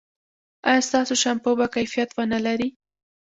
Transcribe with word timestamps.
ایا 0.67 0.81
ستاسو 0.89 1.13
شامپو 1.23 1.51
به 1.59 1.65
کیفیت 1.75 2.09
و 2.13 2.19
نه 2.31 2.39
لري؟ 2.45 2.69